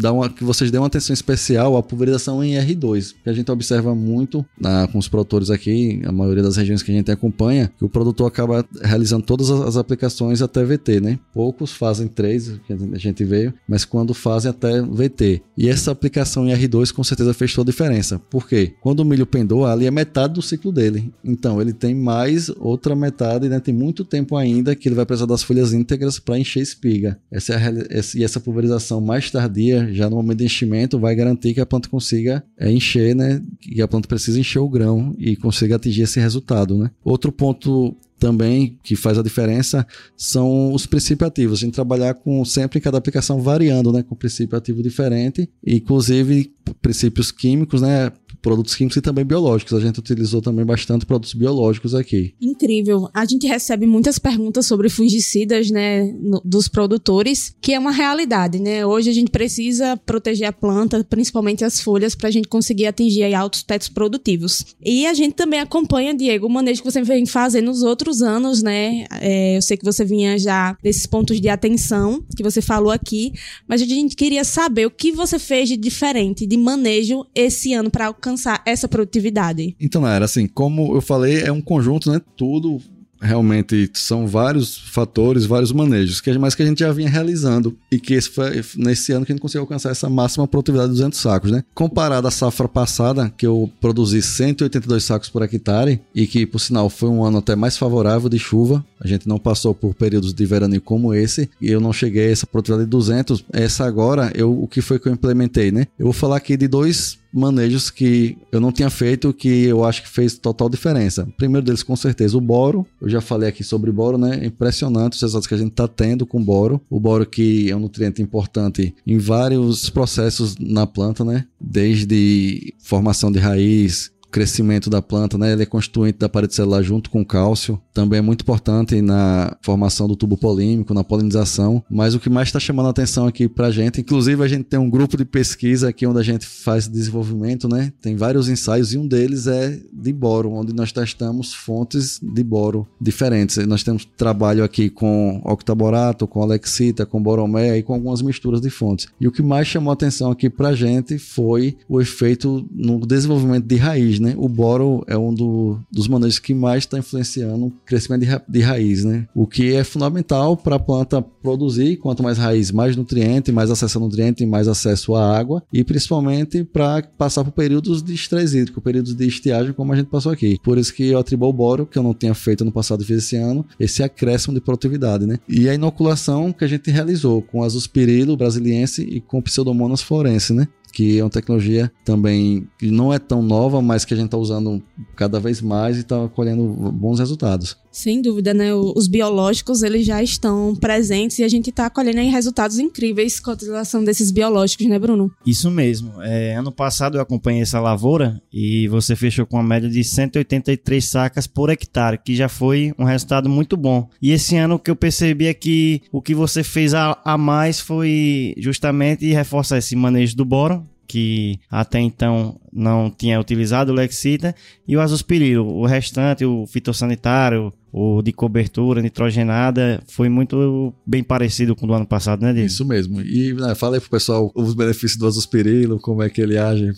[0.00, 3.50] dar uma, que vocês dêem uma atenção especial à pulverização em R2, que a gente
[3.50, 7.70] observa muito na, com os produtores aqui, a maioria das regiões que a gente acompanha,
[7.78, 11.18] que o produtor acaba realizando todas as, aplicações até VT, né?
[11.32, 15.42] Poucos fazem três, que a gente veio, mas quando fazem até VT.
[15.56, 18.18] E essa aplicação em R2 com certeza fez toda a diferença.
[18.18, 18.74] Por quê?
[18.80, 21.12] Quando o milho pendou, ali é metade do ciclo dele.
[21.22, 23.60] Então ele tem mais outra metade, né?
[23.60, 27.18] Tem muito tempo ainda que ele vai precisar das folhas íntegras para encher espiga.
[27.30, 27.72] Essa é a,
[28.14, 31.88] e essa pulverização mais tardia já no momento de enchimento, vai garantir que a planta
[31.88, 33.42] consiga é, encher, né?
[33.60, 36.90] Que a planta precisa encher o grão e consiga atingir esse resultado, né?
[37.04, 41.58] Outro ponto também que faz a diferença são os princípios ativos.
[41.58, 47.32] A gente trabalhar com sempre cada aplicação variando, né, com princípio ativo diferente, inclusive princípios
[47.32, 49.74] químicos, né, produtos químicos e também biológicos.
[49.74, 52.34] A gente utilizou também bastante produtos biológicos aqui.
[52.40, 53.08] Incrível.
[53.14, 58.60] A gente recebe muitas perguntas sobre fungicidas, né, no, dos produtores, que é uma realidade,
[58.60, 58.84] né?
[58.84, 63.22] Hoje a gente precisa proteger a planta, principalmente as folhas, para a gente conseguir atingir
[63.22, 64.64] aí, altos tetos produtivos.
[64.84, 68.62] E a gente também acompanha, Diego, o manejo que você vem fazendo nos outros anos,
[68.62, 69.06] né?
[69.20, 73.32] É, eu sei que você vinha já desses pontos de atenção que você falou aqui,
[73.68, 77.90] mas a gente queria saber o que você fez de diferente de manejo esse ano
[77.90, 78.29] para alcançar
[78.64, 79.74] essa produtividade.
[79.80, 82.20] Então, era assim, como eu falei, é um conjunto, né?
[82.36, 82.80] Tudo
[83.20, 87.98] realmente são vários fatores, vários manejos, que, mas que a gente já vinha realizando e
[87.98, 91.20] que esse foi nesse ano que a gente conseguiu alcançar essa máxima produtividade de 200
[91.20, 91.62] sacos, né?
[91.74, 96.88] Comparado à safra passada, que eu produzi 182 sacos por hectare e que, por sinal,
[96.88, 100.46] foi um ano até mais favorável de chuva, a gente não passou por períodos de
[100.46, 103.44] verão como esse e eu não cheguei a essa produtividade de 200.
[103.52, 105.86] Essa agora, eu, o que foi que eu implementei, né?
[105.98, 110.02] Eu vou falar aqui de dois manejos que eu não tinha feito que eu acho
[110.02, 111.28] que fez total diferença.
[111.36, 112.86] Primeiro deles, com certeza, o boro.
[113.00, 114.44] Eu já falei aqui sobre boro, né?
[114.44, 116.80] Impressionante os resultados que a gente está tendo com boro.
[116.90, 121.46] O boro que é um nutriente importante em vários processos na planta, né?
[121.60, 125.52] Desde formação de raiz, crescimento da planta, né?
[125.52, 127.80] Ele é constituinte da parede celular junto com o cálcio.
[127.92, 131.82] Também é muito importante na formação do tubo polímico, na polinização.
[131.90, 134.64] Mas o que mais está chamando a atenção aqui para a gente, inclusive a gente
[134.64, 137.92] tem um grupo de pesquisa aqui onde a gente faz desenvolvimento, né?
[138.00, 142.86] Tem vários ensaios e um deles é de boro, onde nós testamos fontes de boro
[143.00, 143.56] diferentes.
[143.66, 148.70] Nós temos trabalho aqui com octaborato, com alexita, com boromé e com algumas misturas de
[148.70, 149.08] fontes.
[149.20, 153.00] E o que mais chamou a atenção aqui para a gente foi o efeito no
[153.00, 154.34] desenvolvimento de raiz, né?
[154.36, 158.42] O boro é um do, dos manejos que mais está influenciando o crescimento de, ra
[158.48, 159.26] de, raiz, né?
[159.34, 163.98] O que é fundamental para a planta produzir, quanto mais raiz, mais nutriente, mais acesso
[163.98, 168.80] a nutriente, mais acesso à água e principalmente para passar por períodos de estresse hídrico,
[168.80, 170.58] períodos de estiagem como a gente passou aqui.
[170.62, 173.06] Por isso que eu atribuo o boro, que eu não tinha feito no passado e
[173.06, 175.38] fiz esse ano, esse acréscimo de produtividade, né?
[175.48, 180.68] E a inoculação que a gente realizou com azospirilo brasiliense e com pseudomonas florense, né?
[180.90, 184.36] Que é uma tecnologia também que não é tão nova, mas que a gente está
[184.36, 184.82] usando
[185.16, 187.76] cada vez mais e está colhendo bons resultados.
[187.90, 188.72] Sem dúvida, né?
[188.72, 193.54] Os biológicos eles já estão presentes e a gente está colhendo resultados incríveis com a
[193.54, 195.30] utilização desses biológicos, né, Bruno?
[195.44, 196.22] Isso mesmo.
[196.22, 201.04] É, ano passado eu acompanhei essa lavoura e você fechou com uma média de 183
[201.04, 204.08] sacas por hectare, que já foi um resultado muito bom.
[204.20, 207.36] E esse ano o que eu percebi é que o que você fez a, a
[207.36, 213.94] mais foi justamente reforçar esse manejo do boro, que até então não tinha utilizado o
[213.94, 214.54] Lexita,
[214.86, 215.66] e o azospirilo.
[215.66, 221.94] O restante, o fitossanitário, o de cobertura nitrogenada foi muito bem parecido com o do
[221.94, 222.66] ano passado, né, Diego?
[222.66, 223.20] Isso mesmo.
[223.20, 226.90] E né, fala aí pro pessoal os benefícios do azospirilo, como é que ele age.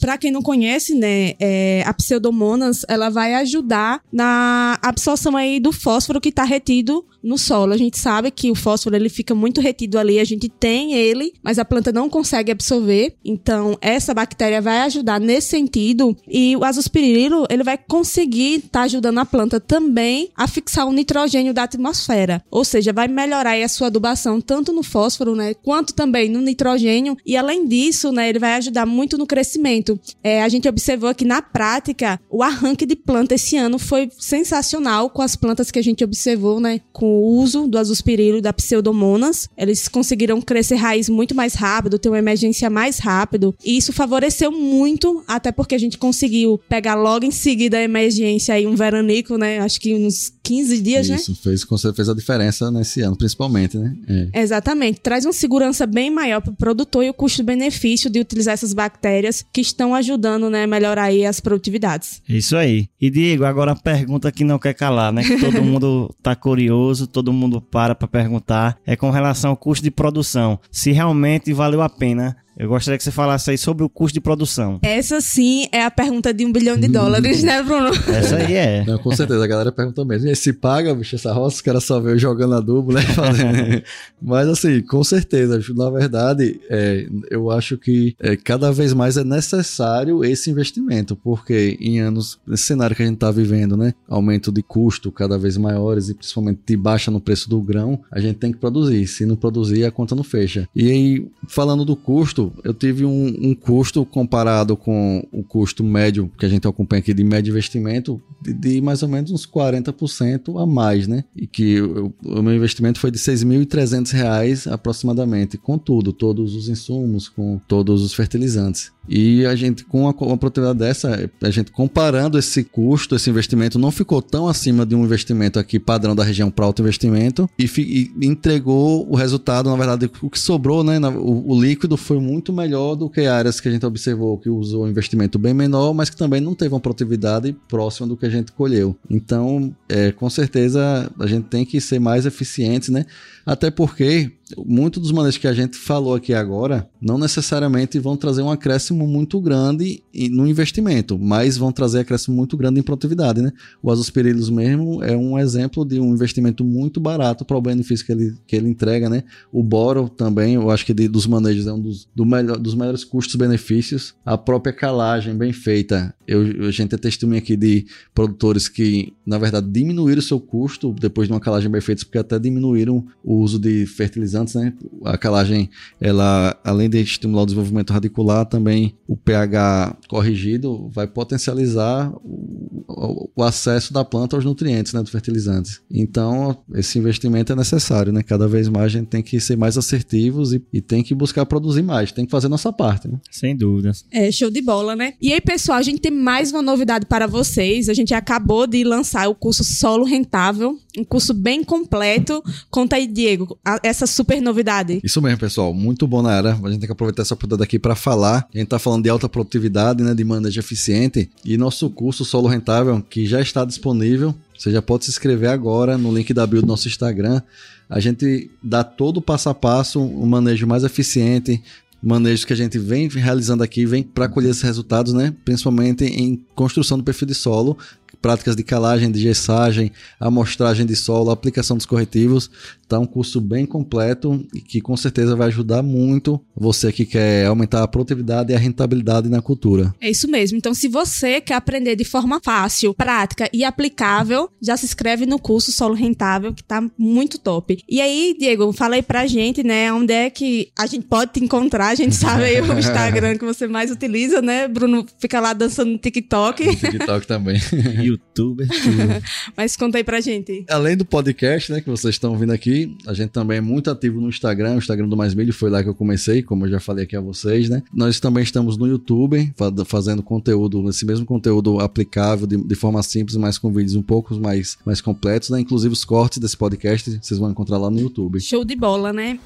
[0.00, 5.72] Para quem não conhece, né, é, a pseudomonas, ela vai ajudar na absorção aí do
[5.72, 7.72] fósforo que está retido no solo.
[7.72, 11.32] A gente sabe que o fósforo ele fica muito retido ali, a gente tem ele,
[11.42, 13.14] mas a planta não consegue absorver.
[13.24, 18.82] Então, essa bactéria vai ajudar nesse sentido e o azospirilo, ele vai conseguir estar tá
[18.82, 22.42] ajudando a planta também a fixar o nitrogênio da atmosfera.
[22.50, 27.16] Ou seja, vai melhorar a sua adubação tanto no fósforo, né, quanto também no nitrogênio.
[27.24, 29.98] E além disso, né, ele vai ajudar muito no crescimento.
[30.22, 35.10] É, a gente observou que na prática, o arranque de planta esse ano foi sensacional
[35.10, 38.52] com as plantas que a gente observou, né, com o uso do azospirilo e da
[38.52, 39.48] pseudomonas.
[39.56, 43.54] Eles conseguiram crescer raiz muito mais rápido, ter uma emergência mais rápido.
[43.64, 48.54] E isso favoreceu muito, até porque a gente conseguiu pegar logo em seguida a emergência
[48.54, 49.58] aí um veranico, né?
[49.60, 51.16] Acho que uns 15 dias, Isso, né?
[51.16, 53.94] Isso, fez, com certeza a diferença nesse ano, principalmente, né?
[54.32, 54.42] É.
[54.42, 55.00] Exatamente.
[55.00, 59.44] Traz uma segurança bem maior para o produtor e o custo-benefício de utilizar essas bactérias
[59.52, 62.22] que estão ajudando, né, a melhorar aí as produtividades.
[62.28, 62.88] Isso aí.
[63.00, 65.22] E Diego, agora a pergunta que não quer calar, né?
[65.22, 69.84] Que todo mundo tá curioso, todo mundo para para perguntar, é com relação ao custo
[69.84, 70.58] de produção.
[70.70, 74.20] Se realmente valeu a pena eu gostaria que você falasse aí sobre o custo de
[74.20, 74.80] produção.
[74.82, 77.90] Essa sim é a pergunta de um bilhão de dólares, né, Bruno?
[78.12, 78.84] Essa aí é.
[78.84, 80.28] Não, com certeza, a galera pergunta mesmo.
[80.28, 81.56] E se paga, bicho, essa roça?
[81.56, 83.02] Os caras só veio jogando adubo, né?
[84.20, 89.22] Mas assim, com certeza, na verdade, é, eu acho que é, cada vez mais é
[89.22, 93.94] necessário esse investimento, porque em anos, nesse cenário que a gente está vivendo, né?
[94.08, 98.18] Aumento de custo cada vez maiores e principalmente de baixa no preço do grão, a
[98.18, 99.06] gente tem que produzir.
[99.06, 100.68] Se não produzir, a conta não fecha.
[100.74, 106.30] E aí, falando do custo, eu tive um, um, custo comparado com o custo médio
[106.38, 110.60] que a gente acompanha aqui de médio investimento de, de mais ou menos uns 40%
[110.60, 111.24] a mais, né?
[111.36, 116.68] E que eu, o meu investimento foi de R$ 6.300 aproximadamente, com tudo, todos os
[116.68, 118.92] insumos, com todos os fertilizantes.
[119.08, 123.78] E a gente, com uma, uma produtividade dessa, a gente comparando esse custo, esse investimento,
[123.78, 127.64] não ficou tão acima de um investimento aqui padrão da região para alto investimento e,
[127.64, 130.98] e, entregou o resultado, na verdade, o que sobrou, né?
[130.98, 134.48] Na, o, o, líquido foi muito melhor do que áreas que a gente observou que
[134.48, 138.26] usou um investimento bem menor, mas que também não teve uma produtividade próxima do que
[138.26, 138.96] a gente colheu.
[139.08, 143.04] Então, é, com certeza, a gente tem que ser mais eficientes, né?
[143.48, 148.42] Até porque muito dos manejos que a gente falou aqui agora não necessariamente vão trazer
[148.42, 153.50] um acréscimo muito grande no investimento, mas vão trazer acréscimo muito grande em produtividade, né?
[153.82, 158.12] O azospirilos mesmo é um exemplo de um investimento muito barato para o benefício que
[158.12, 159.24] ele, que ele entrega, né?
[159.50, 162.74] O boro também, eu acho que de, dos manejos é um dos, do melhor, dos
[162.74, 164.14] melhores custos-benefícios.
[164.26, 169.38] A própria calagem bem feita, eu, a gente é testemunha aqui de produtores que, na
[169.38, 173.36] verdade, diminuíram o seu custo depois de uma calagem bem feita, porque até diminuíram o
[173.36, 174.72] uso de fertilizantes antes, né?
[175.04, 175.68] A calagem,
[176.00, 183.42] ela, além de estimular o desenvolvimento radicular, também o pH corrigido vai potencializar o, o
[183.42, 185.00] acesso da planta aos nutrientes, né?
[185.00, 185.80] Dos fertilizantes.
[185.90, 188.22] Então, esse investimento é necessário, né?
[188.22, 191.44] Cada vez mais a gente tem que ser mais assertivos e, e tem que buscar
[191.46, 193.18] produzir mais, tem que fazer nossa parte, né?
[193.30, 194.04] Sem dúvidas.
[194.10, 195.14] É, show de bola, né?
[195.20, 197.88] E aí, pessoal, a gente tem mais uma novidade para vocês.
[197.88, 202.42] A gente acabou de lançar o curso Solo Rentável, um curso bem completo.
[202.70, 205.00] Conta aí, Diego, essa super super novidade.
[205.02, 205.72] Isso mesmo, pessoal.
[205.72, 206.50] Muito bom na era.
[206.50, 208.46] A gente tem que aproveitar essa oportunidade aqui para falar.
[208.52, 211.30] A gente está falando de alta produtividade, né, de manejo eficiente.
[211.44, 215.96] E nosso curso Solo Rentável, que já está disponível, você já pode se inscrever agora
[215.96, 217.40] no link da bio do nosso Instagram.
[217.88, 221.62] A gente dá todo o passo a passo, um manejo mais eficiente,
[222.02, 225.34] manejos que a gente vem realizando aqui, vem para colher esses resultados, né?
[225.44, 227.76] Principalmente em construção do perfil de solo,
[228.20, 232.50] práticas de calagem, de gessagem, amostragem de solo, aplicação dos corretivos.
[232.88, 237.46] Tá um curso bem completo e que com certeza vai ajudar muito você que quer
[237.46, 239.94] aumentar a produtividade e a rentabilidade na cultura.
[240.00, 240.56] É isso mesmo.
[240.56, 245.38] Então, se você quer aprender de forma fácil, prática e aplicável, já se inscreve no
[245.38, 247.78] curso Solo Rentável, que tá muito top.
[247.86, 251.44] E aí, Diego, fala aí pra gente, né, onde é que a gente pode te
[251.44, 251.88] encontrar.
[251.88, 254.66] A gente sabe aí o Instagram que você mais utiliza, né?
[254.66, 256.64] Bruno fica lá dançando no TikTok.
[256.64, 257.60] No TikTok também.
[258.08, 258.68] Youtuber.
[259.56, 260.64] Mas conta aí pra gente.
[260.68, 264.20] Além do podcast, né, que vocês estão ouvindo aqui, a gente também é muito ativo
[264.20, 264.74] no Instagram.
[264.74, 267.16] O Instagram do Mais Milho foi lá que eu comecei, como eu já falei aqui
[267.16, 267.82] a vocês, né?
[267.92, 269.52] Nós também estamos no YouTube,
[269.86, 274.34] fazendo conteúdo, esse mesmo conteúdo aplicável de, de forma simples, mas com vídeos um pouco
[274.36, 275.60] mais, mais completos, né?
[275.60, 278.40] Inclusive os cortes desse podcast, vocês vão encontrar lá no YouTube.
[278.40, 279.38] Show de bola, né?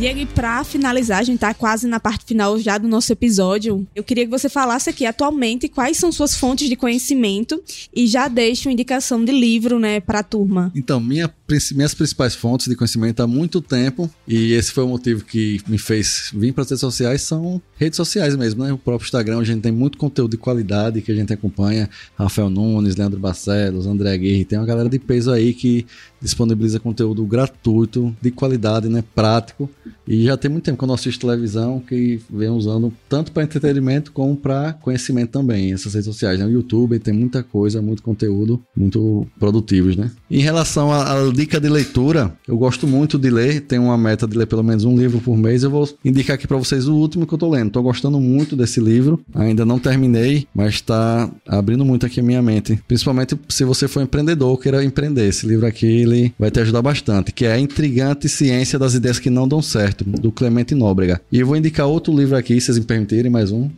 [0.00, 3.86] Diego, e para finalizar, a gente tá quase na parte final já do nosso episódio.
[3.94, 7.62] Eu queria que você falasse aqui atualmente quais são suas fontes de conhecimento
[7.94, 10.72] e já deixe uma indicação de livro, né, para a turma.
[10.74, 11.30] Então, minha,
[11.72, 15.76] minhas principais fontes de conhecimento há muito tempo, e esse foi o motivo que me
[15.76, 18.72] fez vir para as redes sociais, são redes sociais mesmo, né?
[18.72, 21.90] O próprio Instagram, a gente tem muito conteúdo de qualidade que a gente acompanha.
[22.16, 25.84] Rafael Nunes, Leandro Barcelos, André Aguirre, tem uma galera de peso aí que
[26.20, 29.68] disponibiliza conteúdo gratuito, de qualidade, né, prático.
[30.06, 33.44] E já tem muito tempo que eu não assisto televisão, que vem usando tanto para
[33.44, 36.38] entretenimento como para conhecimento também, essas redes sociais.
[36.38, 36.46] Né?
[36.46, 40.10] O YouTube tem muita coisa, muito conteúdo, muito produtivos, né?
[40.30, 44.36] Em relação à, dica de leitura, eu gosto muito de ler, tenho uma meta de
[44.36, 45.62] ler pelo menos um livro por mês.
[45.62, 47.70] Eu vou indicar aqui para vocês o último que eu tô lendo.
[47.70, 52.42] Tô gostando muito desse livro, ainda não terminei, mas está abrindo muito aqui a minha
[52.42, 52.80] mente.
[52.88, 55.28] Principalmente se você for empreendedor, queira empreender.
[55.28, 59.18] Esse livro aqui ele vai te ajudar bastante, que é a intrigante ciência das ideias
[59.18, 61.20] que não dão certo, do Clemente Nóbrega.
[61.30, 63.68] E eu vou indicar outro livro aqui, se vocês me permitirem, mais um.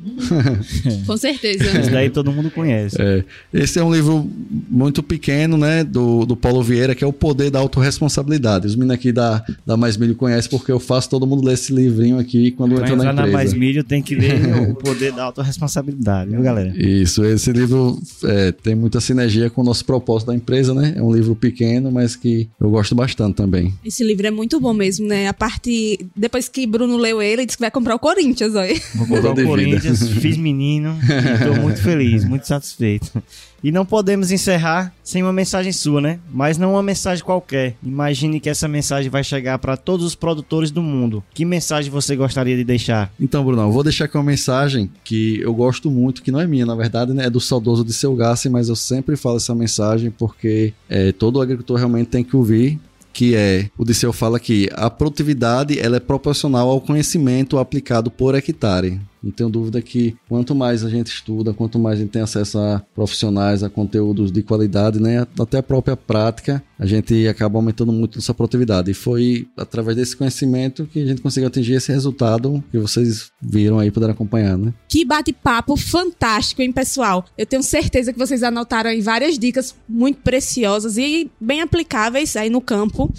[1.07, 1.65] Com certeza.
[1.79, 2.97] Esse daí todo mundo conhece.
[3.01, 3.25] É.
[3.53, 4.29] Esse é um livro
[4.71, 8.67] muito pequeno, né, do, do Paulo Vieira, que é O Poder da Autoresponsabilidade.
[8.67, 11.73] Os meninos aqui da, da Mais Milho conhecem porque eu faço todo mundo ler esse
[11.73, 13.13] livrinho aqui quando entra na empresa.
[13.13, 14.33] na Mais Milho tem que ler
[14.71, 16.73] O Poder da Autoresponsabilidade, viu, galera?
[16.77, 20.95] Isso, esse livro é, tem muita sinergia com o nosso propósito da empresa, né?
[20.97, 23.75] É um livro pequeno, mas que eu gosto bastante também.
[23.85, 25.27] Esse livro é muito bom mesmo, né?
[25.27, 25.99] A parte.
[26.15, 28.81] Depois que Bruno leu ele, disse que vai comprar o Corinthians, olha.
[28.95, 33.11] Vou comprar o Corinthians, fiz menino, estou muito feliz, muito satisfeito.
[33.63, 36.19] E não podemos encerrar sem uma mensagem sua, né?
[36.33, 37.77] Mas não uma mensagem qualquer.
[37.83, 41.23] Imagine que essa mensagem vai chegar para todos os produtores do mundo.
[41.33, 43.13] Que mensagem você gostaria de deixar?
[43.21, 46.47] Então, Bruno, eu vou deixar aqui uma mensagem que eu gosto muito, que não é
[46.47, 47.27] minha, na verdade, né?
[47.27, 51.41] É do saudoso de seu Gassi, mas eu sempre falo essa mensagem porque é, todo
[51.41, 52.79] agricultor realmente tem que ouvir
[53.13, 58.35] que é, o Disseu fala que a produtividade ela é proporcional ao conhecimento aplicado por
[58.35, 58.99] hectare.
[59.23, 62.59] Não tenho dúvida que quanto mais a gente estuda, quanto mais a gente tem acesso
[62.59, 67.93] a profissionais, a conteúdos de qualidade, né, até a própria prática, a gente acaba aumentando
[67.93, 68.91] muito nossa produtividade.
[68.91, 73.79] E foi através desse conhecimento que a gente conseguiu atingir esse resultado que vocês viram
[73.79, 74.75] aí, puderam acompanhar, né?
[74.89, 77.25] Que bate-papo fantástico, hein, pessoal?
[77.39, 82.51] Eu tenho certeza que vocês anotaram aí várias dicas muito preciosas e bem aplicáveis aí
[82.51, 83.13] no campo.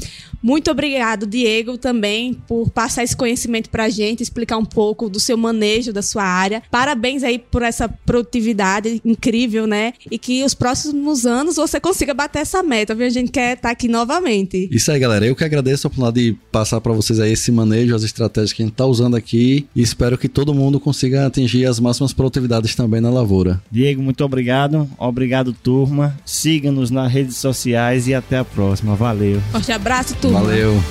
[0.43, 5.37] Muito obrigado, Diego, também, por passar esse conhecimento pra gente, explicar um pouco do seu
[5.37, 6.61] manejo da sua área.
[6.69, 9.93] Parabéns aí por essa produtividade incrível, né?
[10.11, 13.07] E que os próximos anos você consiga bater essa meta, viu?
[13.07, 14.67] A gente quer estar tá aqui novamente.
[14.69, 15.25] Isso aí, galera.
[15.25, 18.61] Eu que agradeço a oportunidade de passar para vocês aí esse manejo, as estratégias que
[18.61, 22.75] a gente tá usando aqui e espero que todo mundo consiga atingir as máximas produtividades
[22.75, 23.61] também na lavoura.
[23.71, 24.89] Diego, muito obrigado.
[24.97, 26.17] Obrigado, turma.
[26.25, 28.93] Siga-nos nas redes sociais e até a próxima.
[28.95, 29.39] Valeu.
[29.51, 30.32] Forte abraço, turma.
[30.33, 30.83] Valeu.